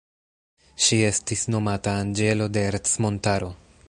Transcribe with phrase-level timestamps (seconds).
[0.85, 3.53] Ŝi estis nomata anĝelo de Ercmontaro.